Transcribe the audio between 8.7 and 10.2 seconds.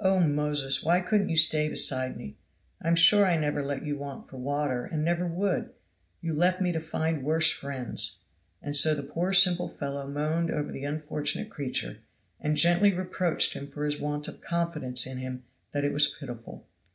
so the poor simple fellow